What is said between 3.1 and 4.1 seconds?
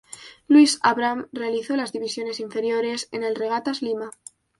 en el Regatas Lima.